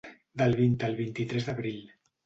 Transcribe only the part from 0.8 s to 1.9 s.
al vint-i-tres d’abril.